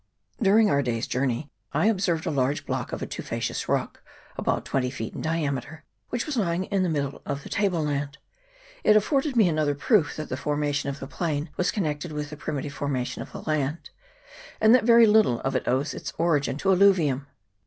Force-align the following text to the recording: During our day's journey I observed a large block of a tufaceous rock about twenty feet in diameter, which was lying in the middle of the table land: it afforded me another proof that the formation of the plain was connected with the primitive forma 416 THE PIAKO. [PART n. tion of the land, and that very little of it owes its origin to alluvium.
During 0.41 0.67
our 0.67 0.81
day's 0.81 1.05
journey 1.05 1.51
I 1.73 1.85
observed 1.85 2.25
a 2.25 2.31
large 2.31 2.65
block 2.65 2.91
of 2.91 3.03
a 3.03 3.05
tufaceous 3.05 3.67
rock 3.69 4.01
about 4.35 4.65
twenty 4.65 4.89
feet 4.89 5.13
in 5.13 5.21
diameter, 5.21 5.83
which 6.09 6.25
was 6.25 6.37
lying 6.37 6.63
in 6.63 6.81
the 6.81 6.89
middle 6.89 7.21
of 7.23 7.43
the 7.43 7.49
table 7.49 7.83
land: 7.83 8.17
it 8.83 8.95
afforded 8.95 9.35
me 9.35 9.47
another 9.47 9.75
proof 9.75 10.15
that 10.15 10.29
the 10.29 10.37
formation 10.37 10.89
of 10.89 10.99
the 10.99 11.05
plain 11.05 11.51
was 11.55 11.69
connected 11.69 12.11
with 12.11 12.31
the 12.31 12.35
primitive 12.35 12.73
forma 12.73 13.05
416 13.05 13.21
THE 13.21 13.25
PIAKO. 13.27 13.31
[PART 13.31 13.47
n. 13.47 13.61
tion 13.61 13.61
of 13.61 13.61
the 13.61 13.65
land, 13.67 13.89
and 14.59 14.73
that 14.73 14.85
very 14.85 15.05
little 15.05 15.39
of 15.41 15.55
it 15.55 15.67
owes 15.67 15.93
its 15.93 16.13
origin 16.17 16.57
to 16.57 16.71
alluvium. 16.71 17.27